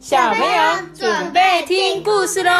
[0.00, 2.50] 小朋友准备听故事喽！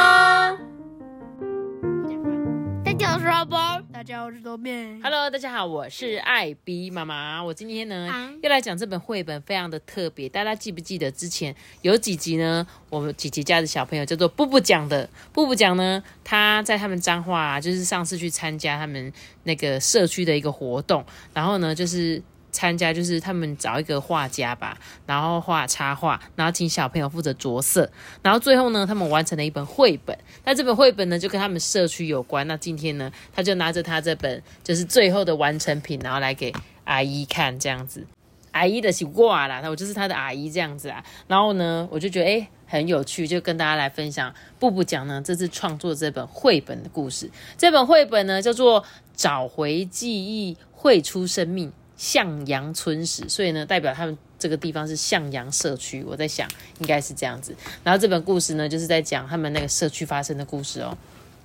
[2.85, 3.59] 大家好，我是阿波。
[3.91, 5.01] 大家好，我是多面。
[5.03, 7.43] Hello，大家好，我是艾比妈妈。
[7.43, 10.29] 我今天呢啊要来讲这本绘本，非常的特别。
[10.29, 12.67] 大家记不记得之前有几集呢？
[12.91, 15.09] 我们姐姐家的小朋友叫做布布讲的。
[15.33, 19.11] 布布讲呢，他在他们彰化、啊，就是上次去参加他们
[19.45, 21.03] 那个社区的一个活动，
[21.33, 22.23] 然后呢，就是。
[22.61, 24.77] 参加就是他们找一个画家吧，
[25.07, 27.91] 然后画插画，然后请小朋友负责着色，
[28.21, 30.15] 然后最后呢，他们完成了一本绘本。
[30.45, 32.47] 那这本绘本呢，就跟他们社区有关。
[32.47, 36.53] 那今天呢，他就拿着他这本就是最后的完成品，然后来给
[36.85, 38.07] 阿姨看，这样子。
[38.53, 41.03] 阿姨的是挂啦，我就是他的阿姨这样子啊。
[41.29, 44.35] 然后呢，我就觉得诶很有趣，就跟大家来分享。
[44.59, 47.31] 布布讲呢，这次创作这本绘本的故事。
[47.57, 48.83] 这本绘本呢叫做
[49.15, 51.71] 《找回记忆，绘出生命》。
[52.01, 56.03] 向阳村史，所以呢，代表他们这个地方是向阳社区。
[56.03, 57.55] 我在想，应该是这样子。
[57.85, 60.97] 然后这本故事呢，就是在讲他们那个社区发生的故事哦。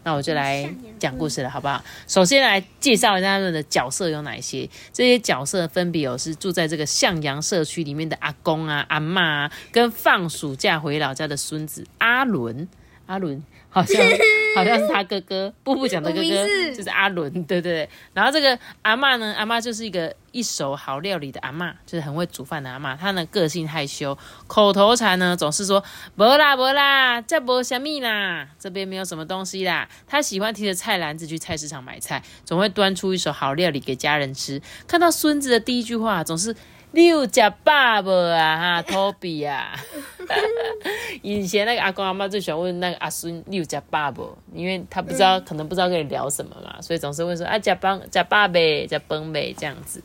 [0.05, 1.83] 那我就来讲故事了，好不好？
[2.07, 4.69] 首先来介绍一下他们的角色有哪些。
[4.93, 12.65] 这些角色分别有是住在这个向阳社区里面的阿公啊、阿嬷啊，跟放暑假回老家的孙子阿伦。
[13.07, 14.01] 阿伦好像
[14.55, 16.23] 好像是他哥哥，布布讲的哥哥
[16.73, 17.89] 就是阿伦，对对对。
[18.13, 22.97] 然后这个阿嬷呢，阿嬷就是一个一手好料理的阿嬷，就是很会煮饭的阿嬷。
[22.97, 24.17] 她呢个性害羞，
[24.47, 25.83] 口头禅呢总是说
[26.15, 29.87] “没啦没啦，这没什么啦，这边没有什么东西啦”。
[30.07, 34.61] 她喜欢提着菜篮子去菜市场买菜，总会端出一手好料理给家人吃。
[34.87, 36.55] 看到孙子的第一句话总是。
[36.95, 39.75] 你有吃爸爸啊哈，托比啊！
[41.21, 50.01] 以前那个阿公阿妈最喜欢问那个阿孙你有吃爸爸，因为他不知道，可能不知道跟你聊什么嘛，所以总是会说啊，吃帮吃爸呗，吃崩呗这样子。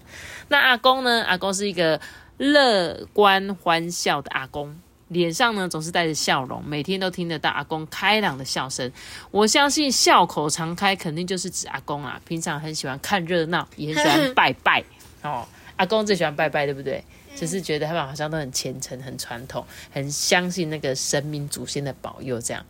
[0.48, 1.22] 那阿公呢？
[1.28, 2.00] 阿公是一个
[2.38, 8.90] 乐观欢笑的阿公，脸上呢总是带着笑容，每天都听得到阿公开朗的笑声。
[9.30, 12.20] 我相信笑口常开，肯定就是指阿公啊。
[12.26, 14.82] 平常很喜欢看热闹，也很喜欢拜拜
[15.22, 15.46] 哦。
[15.80, 17.02] 阿公最喜欢拜拜，对不对？
[17.34, 22.62] 就是觉得他们好像都很虔诚、很传统，很相信那个神明祖先的保佑这样。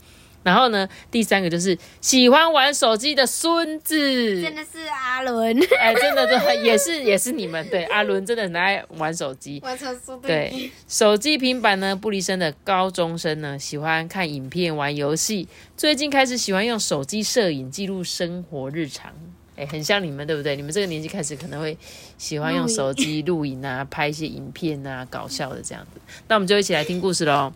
[0.45, 19.13] 然后呢，第三个就是喜欢玩手机的孙子，真的是阿伦，哎，真的对，也是也是你们对 阿伦真的很爱玩手机，我操，说对，手机、平板呢，不离身的高中生呢，喜欢看影片、玩游戏，最近开始喜欢用手机摄影记录生活日常。
[19.61, 20.57] 哎，很像你们，对不对？
[20.57, 21.77] 你们这个年纪开始可能会
[22.17, 26.01] 喜欢用手机录影啊， 拍一些影片啊，搞笑的这样子。
[26.29, 27.53] 那我们就一起来听故事喽。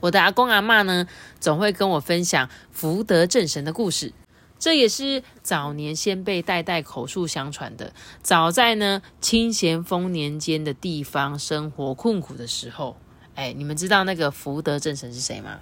[0.00, 1.08] 我的阿公阿妈呢，
[1.40, 4.12] 总会跟我分享福德正神的故事。
[4.58, 7.94] 这也是早年先辈代代口述相传的。
[8.22, 12.98] 早在呢清咸丰年间的地方生活困苦的时候，
[13.34, 15.60] 哎，你们知道那个福德正神是谁吗？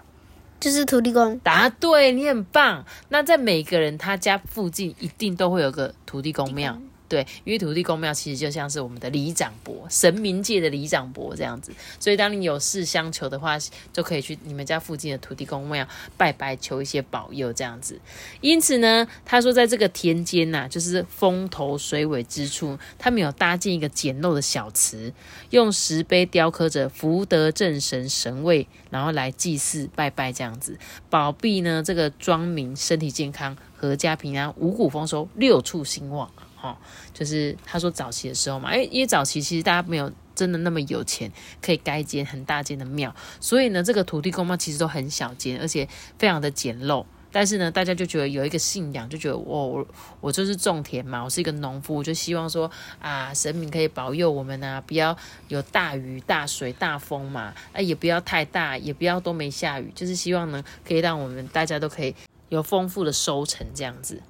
[0.63, 2.85] 就是土地公，答对，你很棒。
[3.09, 6.79] 那在每个人他家附近一定都会有个土地公庙，
[7.13, 11.71] 对，因为土地公庙其实就像是我们的里长伯，神明界的里长伯这样子。
[12.01, 13.59] 所以当你有事相求的话，
[13.93, 15.87] 就可以去你们家附近的土地公庙
[16.17, 18.01] 拜拜，求一些保佑这样子。
[18.41, 25.13] 因此呢，他说在这个田间呐、就是风头水尾之处，他们有搭建一个简陋的小祠，
[25.51, 30.79] 用石碑雕刻着福德正神神位，然后来祭祀拜拜这样子，
[31.11, 36.31] 保庇呢这个庄民身体健康、阖家平安、五谷丰收、六畜兴旺。
[36.63, 36.77] 哦，
[37.13, 41.31] 就是他说早期的时候嘛，因为因为早期其实大家没有真的那么有钱，
[41.61, 47.05] 可以盖一间很大间的庙，所以呢，这个土地公庙其实都很小间，而且非常的简陋。
[47.35, 49.87] 但是呢，大家就觉得有一个信仰，就觉得我
[50.21, 52.71] 我就是种田嘛，我是一个农夫，我就希望说
[53.01, 55.17] 啊，神明可以保佑我们啊，不要
[55.49, 62.15] 有大雨、大水、大风嘛，啊，也不要太大，也不要都没下雨，就是希望呢，可以让我们大家都可以
[62.51, 64.21] 有丰富的收成这样子。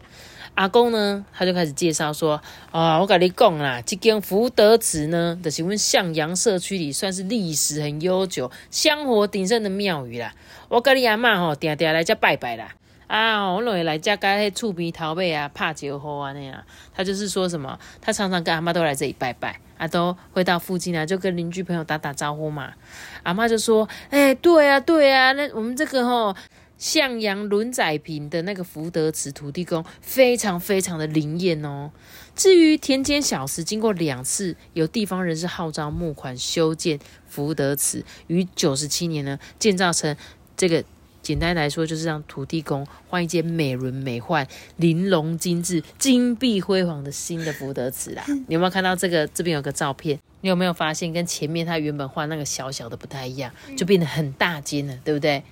[0.54, 2.40] 阿公呢，他就开始介绍说
[2.70, 10.34] ：“啊，我跟你讲啦，这间福德祠呢，就是我们向阳社区里算是历史很悠久、香火鼎盛的庙宇啦。
[10.68, 12.74] 我跟你阿嬷吼，定定来这拜拜啦。
[13.06, 16.62] 啊，我认为来家该迄厝边头尾啊，拍酒喝啊那样。
[16.94, 22.72] 他就是说什么，他常常跟阿妈都来这里拜拜，啊，都会到附近啊，就跟邻居朋友打打招呼嘛。
[23.22, 26.36] 阿妈就说：，哎、对啊，对啊，那我们这个吼。
[26.82, 31.92] 向阳轮仔坪的那个福德祠土地公非常非常的灵验哦。
[32.34, 36.98] 至于田间小祠，经过两次有地方人士号召募款修建
[37.28, 40.16] 福德祠，于九十七年呢建造成
[40.56, 40.82] 这个
[41.22, 44.44] 简单来说，就是让土地公换一间美轮美奂、
[44.78, 48.24] 玲珑精致、金碧辉煌的新的福德祠啦。
[48.48, 49.24] 你有没有看到这个？
[49.28, 55.44] 这边有个照片，你有没有发现跟前面他原本画那个小小的不太一样，就变得很大间了，对不对？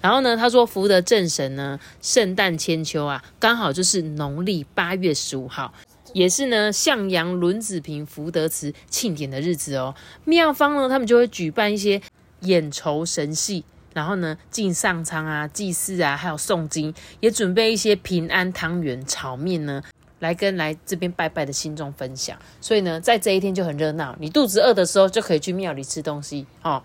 [0.00, 5.72] 然后呢，他说福德正神呢，圣诞千秋啊，刚好就是农历八月十五号。
[6.12, 9.94] 也是呢，向阳轮子坪福德祠庆典的日子哦。
[10.24, 12.02] 庙方呢，他们就会举办一些
[12.40, 13.64] 演酬神戏，
[13.94, 19.80] 然后呢，进上苍啊、祭祀啊，还有诵经，也准备一些平安汤圆、炒面呢。
[20.20, 24.16] 来跟来这边拜拜的信众分享，所以呢，在这一天就很热闹。
[24.20, 26.82] 你肚子饿的时候，就可以去庙里吃东西哦，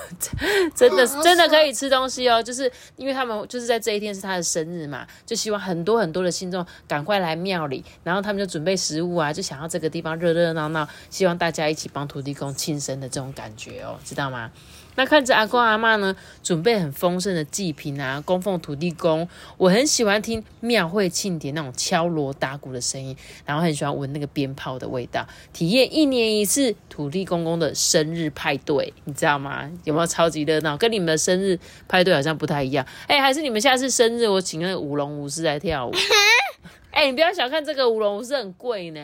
[0.74, 2.42] 真的真的可以吃东西哦。
[2.42, 14.50] 就是因为他们就是在这一天是他的生日嘛，就希望很多很多的信众赶快来庙里，然后他们就准备食物啊，就想要这个地方热热闹闹，希望大家一起帮土地公庆生的这种感觉哦，知道吗？
[14.94, 19.26] 那看着阿公阿妈呢，准备很丰盛的祭品啊，供奉土地公。
[19.56, 23.16] 我很喜欢听庙会庆典那种敲锣打鼓的声音，
[23.46, 29.70] 然后很喜欢闻那个鞭炮的味道，体验一年一次土地公公的生日派对，你知道吗？
[29.84, 30.76] 有没有超级热闹？
[30.76, 31.58] 跟你们的生日
[31.88, 32.86] 派对好像不太一样。
[33.06, 35.92] 哎，还是你们下次生日我请那个舞龙舞狮来跳舞？
[36.92, 39.00] 哎，你不要小看这个舞龙舞狮很贵呢。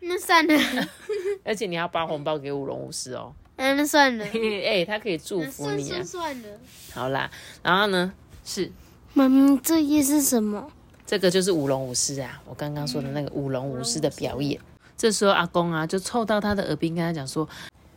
[0.00, 0.54] 那算了。
[1.44, 3.34] 而且你要包红包给舞龙舞狮哦。
[3.56, 4.24] 嗯，那算了。
[4.64, 6.02] 哎，他可以祝福你啊。
[6.02, 6.48] 算了。
[6.92, 7.30] 好啦，
[7.62, 8.12] 然后呢？
[8.44, 8.70] 是。
[9.12, 10.70] 妈咪，这页是什么？
[11.06, 14.60] 这个就是舞龙舞狮啊，我刚刚说的那个舞龙舞狮的表演。
[14.96, 17.48] 这时候阿公啊，就凑到他的耳边跟他讲说。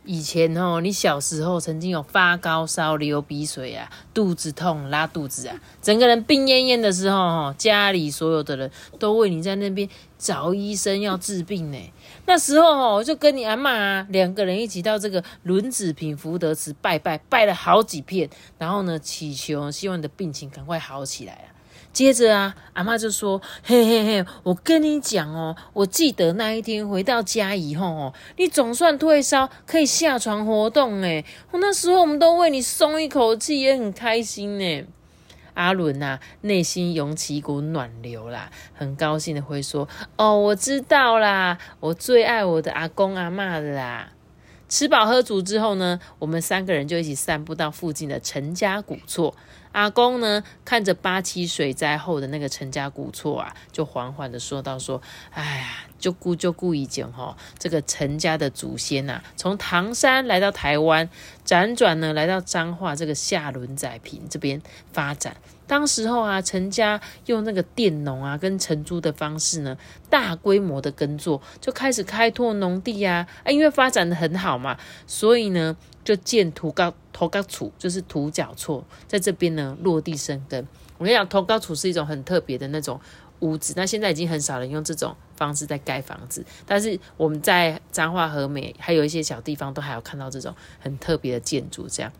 [0.08, 11.78] 以前哦，你小时候曾经有发高烧、流鼻水啊，肚子痛、拉肚子啊，整个人病恹恹的时候，哈，家里所有的人都为你在那边找医生要治病呢。
[12.24, 21.57] 那时候哦，就跟你阿妈啊两个人一起到这个轮子品福德祠拜拜，拜了好几遍，然后呢，祈求希望你的病情赶快好起来啊。
[21.92, 31.24] 接着啊，阿妈就说：“嘿嘿嘿，我跟你讲哦，我记得那一天回到家以后哦，你总算退烧，可以下床活动诶。
[31.50, 34.84] 我那时候我们都为你松一口气，也很开心呢。”
[35.54, 44.12] 阿伦呐，内心涌起一股暖流啦，很高兴的会说：“哦，我知道啦，我最爱我的阿公阿妈的啦。”
[44.68, 49.34] 吃饱喝足之后呢，我们三个人就一起散步到附近的陈家古厝。
[49.72, 55.00] 阿公呢，看着八七水灾后的那个陈家古厝啊，就缓缓的说道：“说，
[55.30, 55.66] 哎呀，
[55.98, 61.08] 就故就故意讲哈，这个陈家的祖先呐，从唐山来到台湾，
[61.46, 64.60] 辗转呢来到彰化这个下轮仔坪这边
[64.92, 65.36] 发展。
[65.66, 69.76] 当时候啊，陈家用那个佃农啊跟承租的方式呢，
[70.08, 73.26] 大规模的耕作，就开始开拓农地呀。
[73.44, 75.76] 啊，因为发展的很好嘛，所以呢。”
[76.08, 80.66] 就建土高头高厝，就是土脚厝，在这边呢落地生根。
[80.96, 82.98] 我跟你讲，头高厝是一种很特别的那种
[83.40, 91.86] 屋子，那现在已经很少人用这种方式在盖房子，但是我们在彰化和美还有一些小地方都还有看到这种很特别的建筑。
[91.86, 92.10] 这样，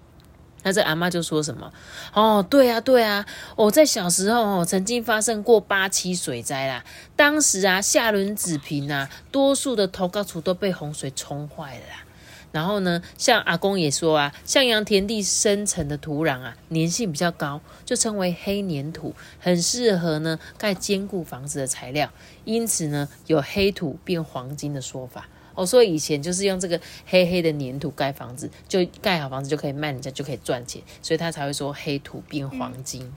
[0.64, 1.72] 那这阿妈就说什么？
[2.12, 3.24] 哦，对啊，对啊，
[3.56, 6.84] 我在小时候哦，曾经发生过八七水灾啦，
[7.16, 11.86] 当时啊，下轮子坪啊，多数的头高厝都被洪水冲坏了。
[11.86, 12.04] 啦。
[12.50, 22.10] 然后呢，像阿公也说啊，向阳田地深层的土壤啊，粘性比较高，就称为黑粘土，很适合呢盖坚固房子的材料。
[22.44, 25.28] 因此呢，有黑土变黄金的说法。
[25.54, 33.12] 哦，所以以前就是用这个黑黑的粘土盖房子，就盖好房子就可以卖人家，就可以赚钱，所以他才会说黑土变黄金。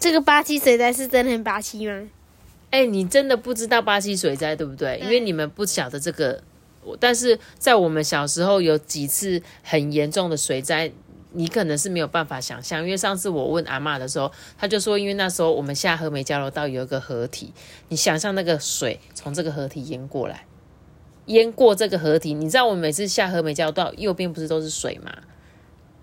[0.00, 2.08] 这个巴西水灾是真的很巴西吗？
[2.70, 4.98] 哎，你真的不知道巴西水灾对不对？
[5.04, 6.42] 因为你们不晓得这个。
[6.98, 10.90] 但是在我们小时候有几次很严重的水灾，
[11.32, 12.82] 你可能是没有办法想象。
[12.82, 17.52] 因为上次我问阿妈的时候，她就说，因为那时候我们下河美交流道有一个河体，
[17.88, 20.44] 你想象那个水从这个河体淹过来，
[21.26, 25.12] 淹过这个河体，你知道我们每次下河美交流道右边不是都是水吗？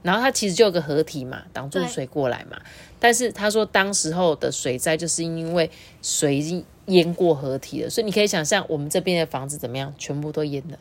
[0.02, 2.58] 然后它其实就有个河体嘛，挡住水过来嘛。
[3.00, 5.70] 但是他说当时候的水灾就是因为
[6.02, 6.64] 水已经。
[6.89, 10.77] 淹过河体了，所以你可以想象我们这边的房子怎么样，全部都淹了，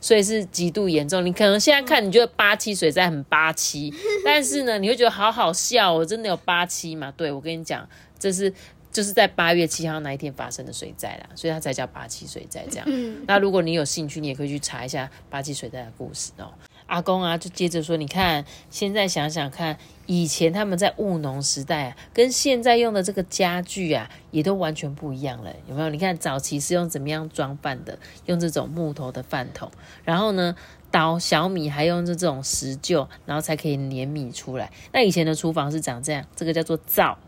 [0.00, 1.24] 所以是极度严重。
[1.24, 3.92] 你可能现在看，你觉得八七水灾很八七，
[4.24, 7.12] 但是呢，你会觉得好好笑哦，真的有八七嘛？
[7.16, 8.52] 对我跟你讲，这是
[8.92, 12.86] 就是在八月七号那一天发生的水灾啦，所以它才叫八七水灾这样。
[13.26, 16.52] 那如果你有兴趣，你也可以去查一下八七水灾的故事哦。
[16.86, 19.76] 阿公啊，就接着说：“你看，现在想想看，
[20.06, 25.90] 以前他们在务农时代啊，跟现在用的这个家具啊，也都完全不一样了，有没有？
[25.90, 27.98] 你看早期是用怎么样装饭的？
[28.26, 29.70] 用这种木头的饭桶，
[30.04, 30.54] 然后呢，
[30.92, 34.70] 捣小米还用这种石臼，然后才可以碾米出来。
[34.92, 37.18] 那以前的厨房是长这样，这个叫做灶。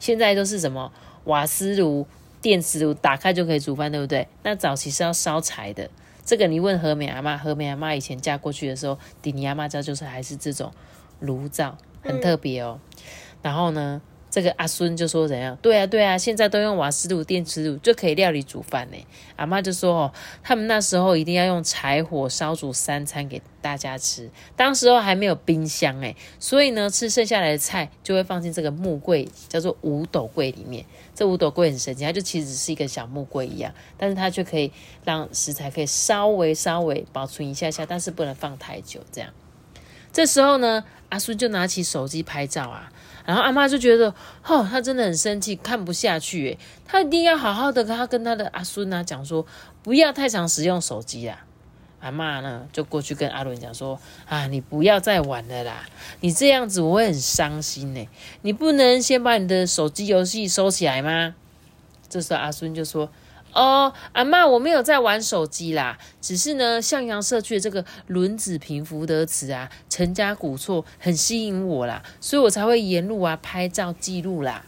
[0.00, 0.92] 现在都是什么
[1.26, 2.04] 瓦斯炉、
[2.42, 4.26] 电磁炉，打开就可以煮饭，对不对？
[4.42, 5.88] 那早期是要烧柴的。”
[6.24, 10.72] 这个你问何美阿妈，何美阿妈以前嫁过去的时候，迪尼阿妈家就是还是这种
[11.20, 12.80] 炉灶，很特别哦。
[13.42, 14.00] 然后呢，
[14.34, 15.56] 这个阿孙就说怎样？
[15.62, 18.96] 对啊，对啊，现在都用瓦斯炉、电磁炉就可以料理煮饭呢。
[19.36, 20.12] 阿妈就说哦，
[20.42, 30.84] 他们那时候一定要用柴火烧煮三餐给大家吃，当时候还没有冰箱哎，所以呢，吃剩下来的菜就会放进这个木柜，叫做五斗柜里面。
[31.14, 34.72] 这五斗柜很神奇，它就其实是一个小木柜一样，但是它却可以
[35.04, 38.98] 让食材可以稍微稍微保存一下下，但是不能放太久。
[39.12, 39.30] 这样，
[40.12, 42.90] 这时候呢，阿孙就拿起手机拍照啊，
[43.24, 44.14] 然后阿妈就觉得，
[44.46, 49.46] 哦，他真的很生气，看不下去，诶，他一定要好好的跟他跟他的阿孙啊讲说，
[49.82, 51.44] 不要太常使用手机啊。
[52.00, 55.88] 阿妈呢，就过去跟阿伦讲说：“啊，你不要再玩了啦！
[56.20, 58.08] 你这样子我会很伤心呢。
[58.42, 61.34] 你不能先把你的手机游戏收起来吗？”
[62.10, 63.10] 这时候阿孙就说
[63.54, 74.64] ：“哦，阿妈，我没有在玩手机啦，只是呢，向阳社区的这个轮子平福德祠啊，陈家古厝很吸引我啦，所以我才会沿路啊拍照记录啦。”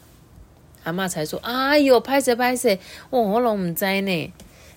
[0.84, 2.78] 阿妈才说：“哎呦，拍谁拍谁，
[3.10, 4.32] 我我拢唔知呢。”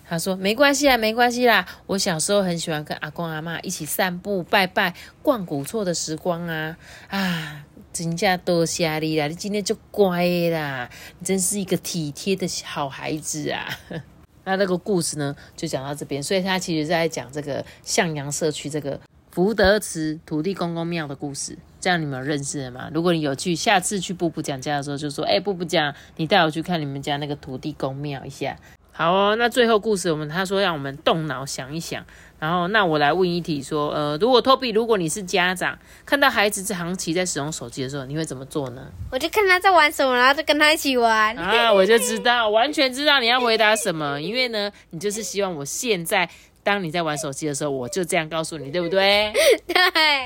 [0.10, 1.68] 他说：“没关系啊，没关系啦。
[1.86, 6.76] 我小时候很喜欢跟阿公阿妈一起散步、拜拜、逛古厝的时光啊
[7.10, 7.64] 啊！
[8.00, 10.90] 真正多谢你啦，你今天就乖啦，
[11.20, 13.68] 你真是一个体贴的好孩子啊。
[14.46, 16.24] ”那那个故事呢，就讲到这边。
[16.24, 18.98] 所以他其实在讲这个向阳社区这个
[19.32, 21.58] 福德祠土地公公庙的故事。
[21.82, 22.90] 这样你们有认识了吗？
[22.94, 28.58] 如果你有去，下次去布布讲家的时候，就说：“哎，布布讲，你带我去看你们家那个土地公庙一下。”
[29.00, 32.04] 好哦，那最后故事我们他说让我们动脑想一想，
[32.38, 38.82] 然后那我来问一题说，呃，如果托比，如果你是家长，看到孩子长期在使用手机的时候，你会怎么做呢？
[39.10, 41.34] 我就看他在玩什么，然后就跟他一起玩。
[41.38, 46.30] 啊，我就知道，完全知道你要回答什么，因为呢，你就是希望我现在。
[46.64, 49.32] 当你在玩手机的时候，我就这样告诉你，对不对？
[49.66, 49.76] 对。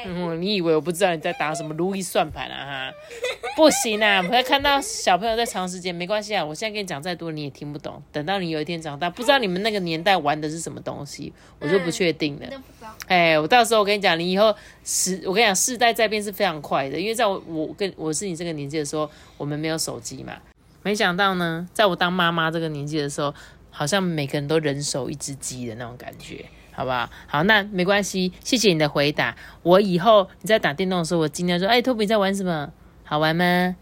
[0.06, 2.66] 嗯，你以为我不知道你在打什么如意算盘啊？
[2.66, 2.94] 哈，
[3.56, 4.22] 不行啊！
[4.22, 6.44] 我看到小朋友在长时间，没关系啊。
[6.44, 8.02] 我现在跟你讲再多，你也听不懂。
[8.12, 12.48] 等到你有一天长大，不知道你们那个年代玩的是什么东西，我就不确定了。
[13.08, 17.00] 哎，我到时候我跟你讲，你以后时，我跟你讲，世代在变是非常快的。
[17.00, 20.34] 因为在我我跟我是你这个年纪的时候，我们没有手机嘛。
[20.82, 23.34] 没想到呢，在我当妈妈这个年纪的时候。
[23.76, 27.10] 好像每个人都人手一只鸡的那种感觉，好不好？
[27.26, 29.36] 好，那没关系，谢谢你的回答。
[29.64, 32.72] 我以后你在打电动的时候，我尽量说：“哎，托比在玩什么？
[33.04, 33.76] 好玩吗？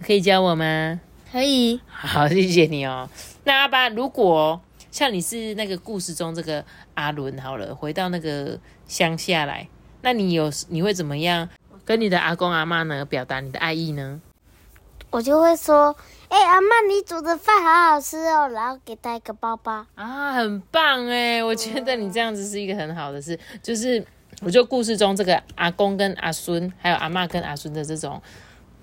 [0.00, 0.98] 可以教我吗？”
[1.30, 1.78] 可以。
[1.86, 3.08] 好，谢谢你哦。
[3.44, 4.58] 那阿爸，如果
[4.90, 9.68] 像你是那个故事中这个阿伦，好了，回到那个乡下来，
[10.00, 11.46] 那你有你会怎么样
[11.84, 14.22] 跟你的阿公阿妈呢表达你的爱意呢？
[15.10, 15.94] 我就会说。
[16.34, 21.40] 哎，阿妈，你煮的饭好好吃哦，然后给他一个包包啊，很棒哎！
[21.44, 24.04] 我觉得你这样子是一个很好的事，就是
[24.42, 28.20] 我觉得故事中这个阿公跟阿孙，还有阿妈跟阿孙的这种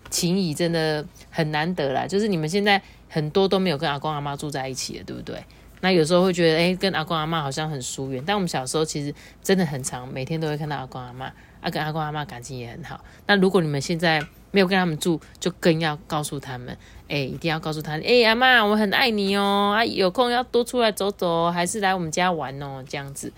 [0.10, 2.08] 情谊真的很难得啦。
[2.08, 5.44] 就是你们现在很多都没有跟阿公阿妈住在一起了，对不对？
[5.82, 11.26] 那有时候会觉得，哎，跟阿公阿妈好像很疏远，但我们小时候其实真的很长，每天都会看到阿公阿妈，
[11.60, 13.04] 啊，跟阿公阿妈感情也很好。
[13.28, 16.78] 那如果你们现在没有跟他们住，就更要告诉他们，
[17.08, 23.32] 哎，一定要告诉他，哎，阿妈，我很爱你哦，啊，有空要多出来走走，还是来我们家玩哦，这样子。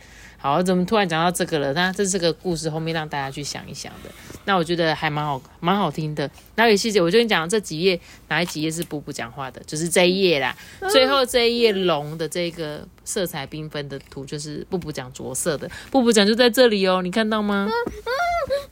[0.44, 1.72] 好，怎么突然讲到这个了？
[1.72, 4.10] 那这是个故事后面让大家去想一想的。
[4.44, 6.30] 那我觉得还蛮好，蛮好听的。
[6.54, 7.98] 然后有细节，我就跟你讲，这几页
[8.28, 9.62] 哪一几页是布布讲话的？
[9.66, 10.54] 就是这一页啦。
[10.92, 15.72] 最后这一页龙的这个色彩缤纷的图，就是布布讲着色的。
[15.90, 17.70] 布布讲就在这里哦，你看到吗？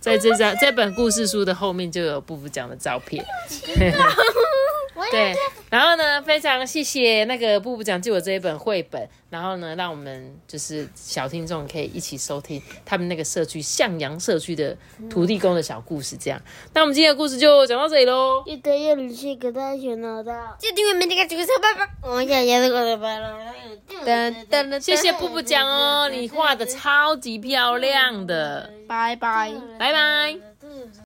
[0.01, 3.23] 在这张这本故事书的后面就有布布讲的照片。
[5.11, 5.35] 对，
[5.69, 14.75] 然后呢，非常谢谢那个布布讲借我这一本绘本，然后呢，让我们就是小听众可以一起收听他们那个社区向阳社区的
[15.09, 16.15] 土地公的小故事。
[16.17, 16.41] 这样，
[16.73, 18.43] 那我们今天的故事就讲到这里喽。
[18.45, 21.91] 记得要留下给大家选到的，记得明天个九个小拜拜。
[22.01, 23.37] 我下下这个拜了。
[24.05, 28.71] 噔噔，谢谢布布讲哦，你画的超级漂亮的。
[28.87, 30.50] 拜拜，拜拜。